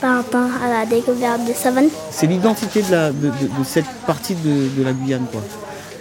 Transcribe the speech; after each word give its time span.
Par 0.00 0.16
rapport 0.18 0.48
à 0.64 0.68
la 0.68 0.86
découverte 0.86 1.44
des 1.44 1.54
savanes 1.54 1.88
C'est 2.10 2.26
l'identité 2.28 2.82
de, 2.82 2.90
la- 2.92 3.10
de- 3.10 3.26
de- 3.28 3.30
de 3.58 3.64
cette 3.64 3.86
partie 4.06 4.34
de, 4.34 4.68
de 4.78 4.84
la 4.84 4.92
Guyane. 4.92 5.24
Quoi. 5.32 5.40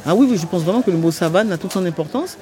Ah 0.06 0.14
oui, 0.16 0.28
oui, 0.30 0.38
je 0.38 0.46
pense 0.46 0.62
vraiment 0.62 0.82
que 0.84 0.92
le 0.92 0.98
mot 0.98 1.10
savane 1.12 1.52
a 1.52 1.58
toute 1.58 1.74
son 1.74 1.84
importance. 1.86 2.38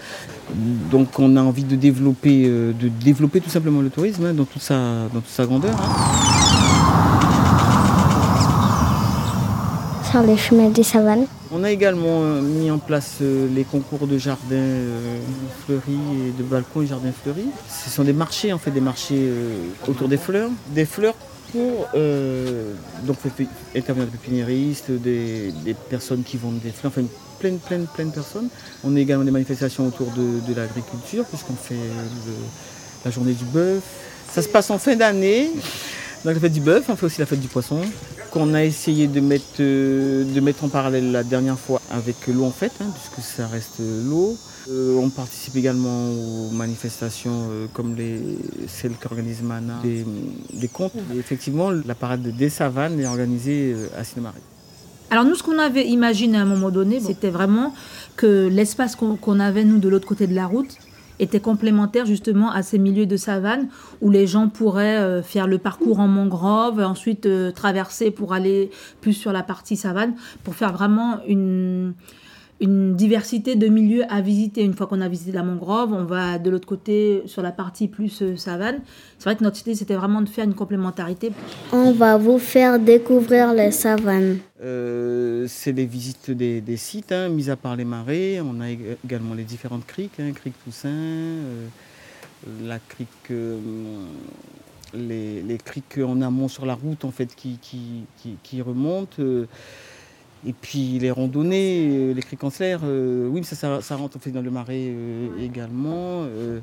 Donc 0.92 1.18
on 1.18 1.36
a 1.38 1.42
envie 1.42 1.64
de 1.64 1.76
développer, 1.76 2.44
euh, 2.46 2.74
de 2.74 2.90
développer 2.90 3.40
tout 3.42 3.50
simplement 3.50 3.82
le 3.82 3.90
tourisme 3.90 4.26
hein, 4.26 4.34
dans, 4.34 4.44
toute 4.44 4.62
sa, 4.62 4.76
dans 5.14 5.22
toute 5.22 5.30
sa 5.30 5.46
grandeur. 5.46 5.72
hein. 5.74 6.12
sur 10.12 10.22
les 10.24 10.38
chemins 10.38 10.70
des 10.70 10.84
savanes. 10.84 11.26
On 11.52 11.64
a 11.64 11.72
également 11.72 12.24
euh, 12.24 12.42
mis 12.42 12.72
en 12.72 12.80
place 12.80 13.18
euh, 13.22 13.48
les 13.54 13.64
concours 13.64 14.08
de 14.08 14.18
jardins 14.18 14.56
euh, 14.56 15.20
fleuris 15.66 16.00
et 16.28 16.32
de 16.32 16.44
balcons 16.44 16.82
et 16.82 16.88
jardins 16.88 17.12
fleuris. 17.12 17.50
Ce 17.70 17.90
sont 17.90 18.04
des 18.04 18.14
marchés, 18.14 18.52
en 18.52 18.58
fait, 18.58 18.72
des 18.72 18.82
marchés 18.82 19.30
autour 19.88 20.08
des 20.08 20.18
fleurs. 20.18 20.50
Des 20.70 20.86
fleurs 20.86 21.16
pour 21.52 21.88
euh, 21.96 22.74
intervenir 23.76 24.08
des 24.08 24.18
pépiniéristes, 24.18 24.92
des, 24.92 25.54
personnes 25.90 26.24
qui 26.24 26.38
vendent 26.38 26.60
des 26.60 26.72
fleurs, 26.72 26.92
enfin 26.96 27.08
plein, 27.40 27.56
plein, 27.58 27.86
plein 27.86 28.06
de 28.06 28.12
personnes. 28.12 28.50
On 28.84 28.96
a 28.96 29.00
également 29.00 29.24
des 29.24 29.32
manifestations 29.32 29.88
autour 29.88 30.12
de, 30.12 30.54
l'agriculture, 30.54 31.26
puisqu'on 31.26 31.56
fait 31.56 31.76
la 33.06 33.12
journée 33.12 33.34
du 33.34 33.46
bœuf. 33.46 33.84
Ça 34.34 34.42
se 34.42 34.50
passe 34.50 34.70
en 34.70 34.78
fin 34.78 34.96
d'année. 34.96 35.52
Donc 36.26 36.34
la 36.34 36.40
fête 36.40 36.54
du 36.54 36.62
bœuf, 36.62 36.86
on 36.90 36.96
fait 36.96 37.06
aussi 37.06 37.20
la 37.20 37.28
fête 37.28 37.40
du 37.40 37.48
poisson, 37.48 37.82
qu'on 38.36 38.54
a 38.54 38.66
essayé 38.66 39.08
de 39.08 39.22
mettre, 39.22 39.62
euh, 39.62 40.26
de 40.26 40.40
mettre 40.42 40.66
en 40.66 40.68
parallèle 40.68 41.10
la 41.14 41.24
dernière 41.24 41.58
fois 41.58 41.82
avec 41.90 42.28
l'eau 42.28 42.44
en 42.44 42.52
fête, 42.52 42.74
hein, 42.82 42.88
puisque 42.94 43.26
ça 43.26 43.48
reste 43.48 43.80
l'eau. 43.80 44.36
Euh, 44.70 44.98
on 44.98 45.10
participe 45.10 45.56
également 45.56 46.10
aux 46.10 46.50
manifestations 46.52 47.48
euh, 47.50 47.68
comme 47.72 47.96
les, 47.96 48.20
celles 48.68 48.92
qu'organise 49.02 49.42
Mana, 49.42 49.80
des, 49.84 50.06
des 50.54 50.68
contes. 50.68 50.92
Effectivement, 51.18 51.72
la 51.72 51.96
parade 51.96 52.24
des 52.24 52.50
savanes 52.50 53.00
est 53.00 53.08
organisée 53.08 53.74
à 53.98 54.04
Cinémarie. 54.04 54.42
Alors 55.12 55.24
nous, 55.24 55.36
ce 55.36 55.44
qu'on 55.44 55.58
avait 55.58 55.88
imaginé 55.88 56.38
à 56.38 56.42
un 56.42 56.46
moment 56.46 56.72
donné, 56.72 57.00
c'était 57.00 57.30
vraiment 57.30 57.74
que 58.18 58.50
l'espace 58.50 58.98
qu'on 58.98 59.40
avait, 59.40 59.64
nous, 59.64 59.78
de 59.78 59.88
l'autre 59.88 60.08
côté 60.08 60.28
de 60.28 60.36
la 60.36 60.46
route, 60.46 60.76
était 61.20 61.40
complémentaire 61.40 62.06
justement 62.06 62.52
à 62.52 62.62
ces 62.62 62.78
milieux 62.78 63.06
de 63.06 63.18
savane 63.18 63.68
où 64.02 64.10
les 64.10 64.28
gens 64.28 64.50
pourraient 64.50 64.98
euh, 64.98 65.22
faire 65.22 65.48
le 65.48 65.58
parcours 65.58 66.00
en 66.00 66.08
mangrove, 66.08 66.80
ensuite 66.80 67.26
euh, 67.26 67.52
traverser 67.52 68.12
pour 68.12 68.34
aller 68.34 68.70
plus 69.02 69.14
sur 69.14 69.32
la 69.32 69.44
partie 69.44 69.76
savane, 69.76 70.16
pour 70.44 70.56
faire 70.56 70.74
vraiment 70.74 71.20
une, 71.28 71.94
une 72.62 72.96
diversité 72.96 73.56
de 73.56 73.68
milieux 73.68 74.04
à 74.10 74.22
visiter. 74.22 74.64
Une 74.64 74.74
fois 74.74 74.88
qu'on 74.88 75.02
a 75.02 75.10
visité 75.10 75.32
la 75.34 75.44
mangrove, 75.44 75.92
on 75.94 76.06
va 76.06 76.38
de 76.40 76.50
l'autre 76.50 76.68
côté 76.68 77.24
sur 77.26 77.42
la 77.42 77.52
partie 77.52 77.88
plus 77.88 78.22
euh, 78.22 78.38
savane. 78.38 78.80
C'est 79.18 79.26
vrai 79.26 79.36
que 79.36 79.44
notre 79.44 79.60
idée, 79.62 79.76
c'était 79.76 79.96
vraiment 79.96 80.22
de 80.22 80.30
faire 80.30 80.46
une 80.46 80.54
complémentarité. 80.54 81.32
On 81.74 81.92
va 81.92 82.18
vous 82.18 82.40
faire 82.40 82.80
découvrir 82.80 83.54
les 83.54 83.72
savanes. 83.72 84.38
Euh, 84.64 85.46
c'est 85.50 85.74
les 85.74 85.86
visites 85.86 86.32
des, 86.32 86.62
des 86.62 86.78
sites, 86.78 87.12
hein, 87.12 87.28
mis 87.30 87.50
à 87.50 87.56
part 87.58 87.76
les 87.76 87.86
marais. 87.86 88.40
On 88.40 88.62
a 88.62 88.68
ég- 88.68 88.96
également 89.04 89.34
les 89.34 89.44
différentes 89.44 89.86
criques, 89.86 90.20
hein, 90.20 90.32
crique 90.34 90.56
Toussaint, 90.64 90.88
euh, 90.90 91.68
la 92.64 92.80
crique, 92.80 93.10
euh, 93.32 93.58
les, 94.94 95.42
les 95.42 95.58
criques 95.58 96.00
en 96.04 96.22
amont 96.22 96.48
sur 96.48 96.66
la 96.66 96.76
route 96.76 97.04
en 97.04 97.12
fait 97.12 97.36
qui, 97.36 97.58
qui, 97.62 98.06
qui- 98.22 98.38
qui 98.44 98.62
remontent. 98.62 99.22
Et 100.48 100.54
puis 100.54 101.00
les 101.00 101.12
randonnées, 101.12 101.88
euh, 101.90 102.14
les 102.14 102.22
en 102.42 102.50
slair, 102.50 102.82
euh, 102.84 103.28
oui, 103.28 103.40
mais 103.42 103.46
ça, 103.46 103.56
ça, 103.56 103.82
ça 103.82 103.96
rentre 103.96 104.18
en 104.18 104.20
fait 104.20 104.32
dans 104.32 104.42
le 104.42 104.52
marais 104.52 104.88
euh, 104.90 105.28
également. 105.44 106.24
euh. 106.24 106.60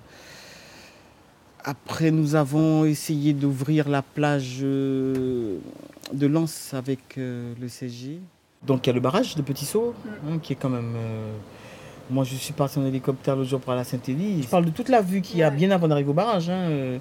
Après, 1.65 2.11
nous 2.11 2.35
avons 2.35 2.85
essayé 2.85 3.33
d'ouvrir 3.33 3.89
la 3.89 4.03
plage 4.03 4.59
euh, 4.63 5.59
de 6.13 6.27
Lens 6.27 6.75
avec 6.75 7.17
euh, 7.19 7.55
le 7.61 7.69
CG. 7.69 8.19
Donc 8.67 8.87
il 8.87 8.89
y 8.89 8.91
a 8.91 8.95
le 8.95 9.01
barrage 9.01 9.37
de 9.37 9.43
Petit 9.43 9.65
Saut, 9.65 9.95
hein, 10.29 10.39
qui 10.43 10.53
est 10.53 10.57
quand 10.57 10.69
même... 10.69 10.95
euh, 10.97 11.33
moi, 12.11 12.25
je 12.25 12.35
suis 12.35 12.53
parti 12.53 12.79
en 12.79 12.85
hélicoptère 12.85 13.37
le 13.37 13.45
jour 13.45 13.61
pour 13.61 13.73
aller 13.73 13.83
à 13.83 13.85
Saint-Élie. 13.85 14.43
Je 14.43 14.49
parle 14.49 14.65
de 14.65 14.71
toute 14.71 14.89
la 14.89 15.01
vue 15.01 15.21
qu'il 15.21 15.39
y 15.39 15.43
a 15.43 15.51
bien 15.51 15.71
avant 15.71 15.87
d'arriver 15.89 16.11
au 16.11 16.15
barrage. 16.15 16.51
hein, 16.51 16.69
euh, 16.69 16.99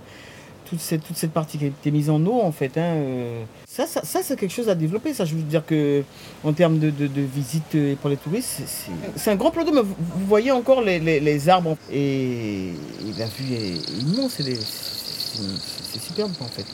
toute, 0.71 0.79
cette, 0.79 1.03
toute 1.05 1.17
cette 1.17 1.31
partie 1.33 1.57
qui 1.59 1.65
a 1.65 1.67
été 1.67 1.91
mise 1.91 2.09
en 2.09 2.25
eau, 2.25 2.39
en 2.41 2.51
fait. 2.51 2.75
hein, 2.77 2.95
euh. 2.95 3.43
Ça, 3.67 3.85
ça, 3.85 4.01
ça, 4.03 4.21
c'est 4.23 4.37
quelque 4.39 4.51
chose 4.53 4.69
à 4.69 4.75
développer. 4.75 5.13
Ça, 5.13 5.25
je 5.25 5.35
veux 5.35 5.41
dire 5.43 5.65
que 5.65 6.01
en 6.43 6.53
termes 6.53 6.79
de, 6.79 6.89
de, 6.89 7.05
de 7.07 7.21
visite 7.21 7.75
euh, 7.75 7.95
pour 8.01 8.09
les 8.09 8.17
touristes, 8.17 8.61
c'est- 9.15 9.29
un 9.31 9.35
grand 9.35 9.51
plan 9.51 9.63
d'eau, 9.65 9.71
mais 9.73 9.81
vous, 9.81 9.95
voyez 10.27 10.51
encore 10.51 10.81
les, 10.81 10.99
les- 10.99 11.19
les 11.19 11.49
arbres. 11.49 11.77
Et, 11.91 12.71
la 13.19 13.25
vue 13.27 13.53
est 13.53 14.01
immense. 14.01 14.39
C'est 14.41 15.99
superbe, 16.01 16.31
en 16.39 16.45
fait. 16.45 16.65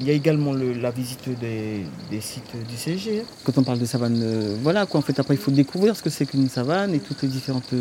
Il 0.00 0.06
y 0.06 0.10
a 0.10 0.14
également 0.14 0.52
le- 0.52 0.72
la 0.72 0.90
visite 0.90 1.28
des, 1.40 1.86
des 2.10 2.20
sites 2.20 2.56
du 2.68 2.76
CG. 2.76 3.20
hein. 3.20 3.24
Quand 3.44 3.56
on 3.58 3.62
parle 3.62 3.78
de 3.78 3.86
savane, 3.86 4.20
euh, 4.22 4.56
voilà 4.60 4.84
quoi. 4.86 4.98
En 4.98 5.02
fait, 5.02 5.18
après, 5.20 5.34
il 5.34 5.40
faut 5.40 5.52
découvrir 5.52 5.96
ce 5.96 6.02
que 6.02 6.10
c'est 6.10 6.26
qu'une 6.26 6.48
savane 6.48 6.92
et 6.94 6.98
toutes 6.98 7.22
les 7.22 7.28
différentes 7.28 7.72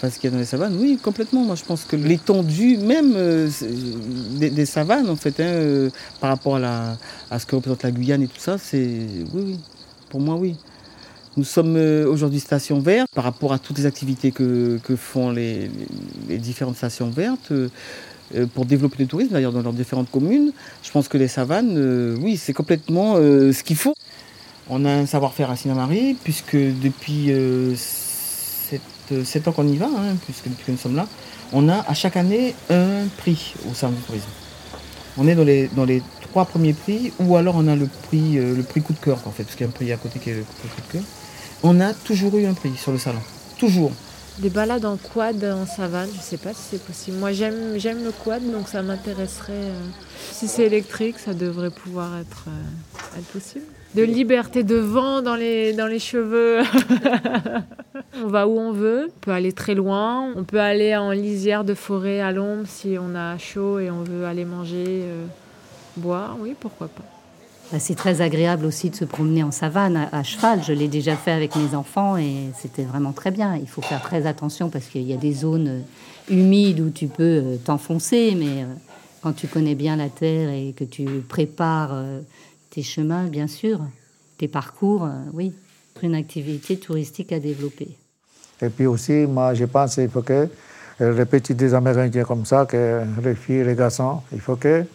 phases 0.00 0.16
qu'il 0.16 0.24
y 0.24 0.28
a 0.28 0.30
dans 0.32 0.38
les 0.38 0.46
savanes. 0.46 0.76
Oui, 0.78 0.98
complètement. 1.00 1.42
Moi, 1.42 1.54
je 1.54 1.64
pense 1.64 1.84
que 1.84 1.94
l'étendue 1.94 2.78
même 2.78 3.12
euh, 3.14 3.48
des, 4.38 4.50
des 4.50 4.66
savanes, 4.66 5.08
en 5.08 5.16
fait, 5.16 5.38
hein, 5.40 5.44
euh, 5.44 5.90
par 6.20 6.30
rapport 6.30 6.56
à, 6.56 7.38
ce 7.38 7.46
que 7.46 7.56
représente 7.56 7.82
la 7.82 7.90
Guyane 7.90 8.22
et 8.22 8.28
tout 8.28 8.40
ça, 8.40 8.58
c'est 8.58 8.98
oui, 9.34 9.42
oui. 9.46 9.58
Pour 10.08 10.20
moi, 10.20 10.36
oui. 10.36 10.56
Nous 11.36 11.44
sommes 11.44 11.76
euh, 11.76 12.06
aujourd'hui 12.06 12.40
station 12.40 12.80
verte 12.80 13.08
par 13.14 13.24
rapport 13.24 13.52
à 13.52 13.58
toutes 13.58 13.78
les 13.78 13.86
activités 13.86 14.32
que, 14.32 14.80
font 14.96 15.30
les, 15.30 15.70
différentes 16.28 16.76
stations 16.76 17.10
vertes. 17.10 17.52
pour 18.54 18.64
développer 18.64 19.02
le 19.02 19.06
tourisme, 19.06 19.32
d'ailleurs, 19.32 19.52
dans 19.52 19.62
leurs 19.62 19.72
différentes 19.72 20.10
communes. 20.10 20.52
Je 20.82 20.90
pense 20.90 21.08
que 21.08 21.18
les 21.18 21.28
savanes, 21.28 22.16
oui, 22.20 22.36
c'est 22.36 22.52
complètement 22.54 23.16
ce 23.16 23.62
qu'il 23.62 23.76
faut. 23.76 23.94
On 24.68 24.84
a 24.84 24.90
un 24.90 25.06
savoir-faire 25.06 25.50
à 25.50 25.56
Sinamari, 25.56 26.16
puisque 26.22 26.56
depuis 26.56 27.32
7, 29.24 29.48
ans 29.48 29.52
qu'on 29.52 29.66
y 29.66 29.76
va, 29.76 29.86
hein, 29.86 30.16
puisque 30.24 30.48
depuis 30.48 30.64
que 30.64 30.72
nous 30.72 30.78
sommes 30.78 30.96
là, 30.96 31.06
on 31.52 31.68
a 31.68 31.78
à 31.88 31.94
chaque 31.94 32.16
année 32.16 32.54
un 32.70 33.06
prix 33.18 33.54
au 33.70 33.74
salon 33.74 33.92
du 33.92 34.02
tourisme. 34.02 34.28
On 35.18 35.26
est 35.26 35.34
dans 35.34 35.44
les, 35.44 35.68
dans 35.68 35.84
les 35.84 36.02
trois 36.20 36.44
premiers 36.44 36.72
prix, 36.72 37.12
ou 37.18 37.36
alors 37.36 37.56
on 37.56 37.66
a 37.66 37.76
le 37.76 37.88
prix, 38.08 38.38
euh, 38.38 38.54
le 38.54 38.62
prix 38.62 38.80
coup 38.82 38.92
de 38.92 38.98
cœur, 38.98 39.18
en 39.26 39.30
fait, 39.30 39.44
parce 39.44 39.56
qu'il 39.56 39.66
y 39.66 39.68
a 39.68 39.70
un 39.70 39.72
prix 39.72 39.92
à 39.92 39.96
côté 39.96 40.18
qui 40.18 40.30
est 40.30 40.34
le 40.34 40.42
prix 40.42 40.68
coup 40.68 40.80
de 40.88 40.92
cœur. 40.92 41.02
On 41.62 41.80
a 41.80 41.92
toujours 41.92 42.36
eu 42.38 42.46
un 42.46 42.54
prix 42.54 42.72
sur 42.76 42.92
le 42.92 42.98
salon. 42.98 43.20
Toujours. 43.58 43.92
Des 44.38 44.48
balades 44.48 44.86
en 44.86 44.96
quad 44.96 45.44
en 45.44 45.66
savane, 45.66 46.08
je 46.14 46.20
sais 46.20 46.38
pas 46.38 46.54
si 46.54 46.62
c'est 46.70 46.82
possible. 46.82 47.18
Moi 47.18 47.32
j'aime 47.32 47.78
j'aime 47.78 48.02
le 48.02 48.10
quad 48.10 48.42
donc 48.50 48.68
ça 48.68 48.80
m'intéresserait. 48.80 49.52
euh, 49.52 49.80
Si 50.32 50.48
c'est 50.48 50.64
électrique, 50.64 51.18
ça 51.18 51.34
devrait 51.34 51.70
pouvoir 51.70 52.16
être, 52.18 52.44
euh, 52.48 53.18
être 53.18 53.26
possible. 53.26 53.64
De 53.94 54.02
liberté 54.02 54.62
de 54.62 54.76
vent 54.76 55.20
dans 55.20 55.34
les, 55.34 55.72
dans 55.74 55.88
les 55.88 55.98
cheveux. 55.98 56.60
on 58.22 58.28
va 58.28 58.46
où 58.46 58.58
on 58.58 58.72
veut, 58.72 59.08
on 59.08 59.20
peut 59.20 59.32
aller 59.32 59.52
très 59.52 59.74
loin, 59.74 60.32
on 60.36 60.44
peut 60.44 60.60
aller 60.60 60.96
en 60.96 61.10
lisière 61.10 61.64
de 61.64 61.74
forêt 61.74 62.20
à 62.20 62.30
l'ombre 62.32 62.64
si 62.66 62.96
on 62.98 63.14
a 63.14 63.36
chaud 63.36 63.78
et 63.78 63.90
on 63.90 64.02
veut 64.02 64.24
aller 64.24 64.44
manger, 64.46 64.84
euh, 64.86 65.26
boire, 65.96 66.36
oui 66.40 66.54
pourquoi 66.58 66.88
pas. 66.88 67.02
Bah, 67.72 67.78
C'est 67.78 67.94
très 67.94 68.20
agréable 68.20 68.66
aussi 68.66 68.90
de 68.90 68.96
se 68.96 69.04
promener 69.04 69.42
en 69.42 69.52
savane 69.52 70.08
à, 70.10 70.22
cheval. 70.24 70.60
Je 70.64 70.72
l'ai 70.72 70.88
déjà 70.88 71.14
fait 71.14 71.30
avec 71.30 71.54
mes 71.54 71.74
enfants 71.74 72.16
et 72.16 72.50
c'était 72.58 72.82
vraiment 72.82 73.12
très 73.12 73.30
bien. 73.30 73.56
Il 73.56 73.68
faut 73.68 73.82
faire 73.82 74.02
très 74.02 74.26
attention 74.26 74.70
parce 74.70 74.86
qu'il 74.86 75.02
y 75.02 75.12
a 75.12 75.16
des 75.16 75.32
zones 75.32 75.68
euh, 75.68 75.80
humides 76.34 76.80
où 76.80 76.90
tu 76.90 77.06
peux 77.06 77.22
euh, 77.22 77.56
t'enfoncer, 77.64 78.34
mais 78.36 78.64
euh, 78.64 78.66
quand 79.22 79.32
tu 79.32 79.46
connais 79.46 79.76
bien 79.76 79.94
la 79.96 80.08
terre 80.08 80.50
et 80.50 80.74
que 80.76 80.84
tu 80.84 81.04
prépares 81.28 81.94
tes 82.70 82.82
chemins, 82.82 83.24
bien 83.24 83.46
sûr, 83.46 83.78
tes 84.38 84.48
parcours, 84.48 85.06
oui, 85.34 85.52
une 86.02 86.14
activité 86.14 86.78
touristique 86.78 87.30
à 87.30 87.38
développer. 87.38 87.98
Et 88.62 88.70
puis 88.70 88.86
aussi, 88.86 89.12
moi, 89.12 89.52
je 89.52 89.66
pense 89.66 89.96
qu'il 89.96 90.08
faut 90.08 90.22
que 90.22 90.48
les 91.00 91.24
petits 91.26 91.54
des 91.54 91.74
Amérindiens 91.74 92.24
comme 92.24 92.46
ça, 92.46 92.64
que 92.64 93.02
les 93.22 93.34
filles, 93.34 93.62
les 93.62 93.74
garçons, 93.74 94.22
il 94.32 94.40
faut 94.40 94.56
que, 94.56 94.86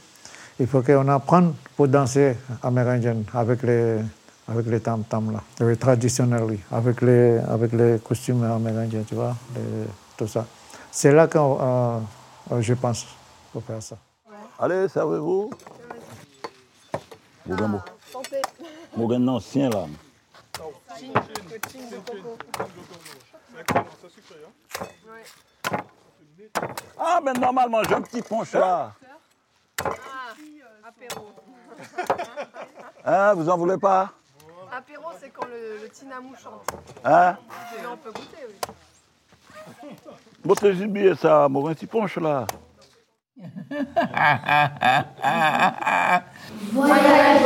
il 0.59 0.67
faut 0.67 0.81
qu'on 0.81 1.07
apprenne 1.09 1.53
pour 1.75 1.87
danser 1.87 2.37
amérindien 2.63 3.17
avec 3.33 3.63
les, 3.63 3.99
avec 4.47 4.65
les 4.67 4.79
tam 4.79 5.03
tam 5.03 5.31
là, 5.33 5.41
les 5.65 5.75
traditionnels, 5.77 6.59
avec 6.71 7.01
les, 7.01 7.39
avec 7.39 7.71
les 7.73 7.99
costumes 7.99 8.43
amérindiens, 8.43 9.03
tu 9.07 9.15
vois, 9.15 9.35
les- 9.55 9.87
tout 10.17 10.27
ça. 10.27 10.45
C'est 10.91 11.11
là 11.11 11.27
que 11.27 11.37
euh, 11.37 11.99
je 12.61 12.73
pense 12.73 13.05
pour 13.51 13.63
faire 13.63 13.81
ça. 13.81 13.97
Allez, 14.59 14.87
servez-vous. 14.87 15.49
Morgan, 17.45 17.81
Morgan, 18.97 19.23
non, 19.23 19.39
sien 19.39 19.69
là. 19.69 19.85
Ah, 26.97 27.19
mais 27.23 27.33
normalement, 27.33 27.83
j'ai 27.83 27.95
un 27.95 28.01
petit 28.01 28.21
punch 28.21 28.53
là. 28.53 28.93
Hein, 33.07 33.35
vous 33.35 33.47
en 33.49 33.57
voulez 33.57 33.77
pas? 33.77 34.09
Apéro, 34.71 35.09
c'est 35.19 35.29
quand 35.29 35.45
le, 35.45 35.77
le 35.83 35.89
tinamou 35.89 36.33
chante. 36.35 36.65
Hein? 37.03 37.37
Mais 37.79 37.85
on 37.87 37.97
peut 37.97 38.11
goûter, 38.11 38.47
oui. 38.47 38.55
Votre 40.43 40.71
gibier, 40.71 41.13
ça, 41.15 41.47
mon 41.47 41.63
petit 41.67 41.85
punch 41.85 42.17
là. 42.17 42.47
Voyage 46.71 47.41